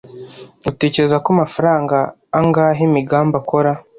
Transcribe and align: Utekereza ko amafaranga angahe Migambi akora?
Utekereza 0.69 1.15
ko 1.23 1.27
amafaranga 1.35 1.97
angahe 2.39 2.81
Migambi 2.95 3.35
akora? 3.41 3.71